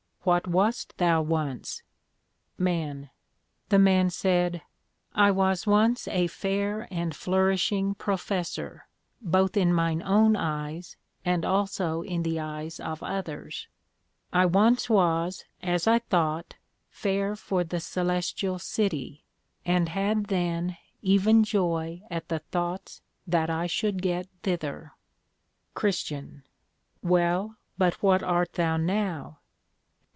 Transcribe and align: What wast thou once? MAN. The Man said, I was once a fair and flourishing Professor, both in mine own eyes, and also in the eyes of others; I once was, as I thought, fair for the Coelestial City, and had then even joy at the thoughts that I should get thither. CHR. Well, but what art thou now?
What 0.23 0.45
wast 0.45 0.99
thou 0.99 1.23
once? 1.23 1.81
MAN. 2.55 3.09
The 3.69 3.79
Man 3.79 4.11
said, 4.11 4.61
I 5.15 5.31
was 5.31 5.65
once 5.65 6.07
a 6.07 6.27
fair 6.27 6.87
and 6.91 7.15
flourishing 7.15 7.95
Professor, 7.95 8.85
both 9.19 9.57
in 9.57 9.73
mine 9.73 10.03
own 10.03 10.35
eyes, 10.35 10.95
and 11.25 11.43
also 11.43 12.03
in 12.03 12.21
the 12.21 12.39
eyes 12.39 12.79
of 12.79 13.01
others; 13.01 13.65
I 14.31 14.45
once 14.45 14.91
was, 14.91 15.43
as 15.63 15.87
I 15.87 15.97
thought, 15.97 16.53
fair 16.91 17.35
for 17.35 17.63
the 17.63 17.77
Coelestial 17.79 18.61
City, 18.61 19.23
and 19.65 19.89
had 19.89 20.25
then 20.25 20.77
even 21.01 21.43
joy 21.43 22.03
at 22.11 22.27
the 22.29 22.37
thoughts 22.37 23.01
that 23.25 23.49
I 23.49 23.65
should 23.65 24.03
get 24.03 24.27
thither. 24.43 24.91
CHR. 25.75 26.43
Well, 27.01 27.55
but 27.79 28.03
what 28.03 28.21
art 28.21 28.53
thou 28.53 28.77
now? 28.77 29.39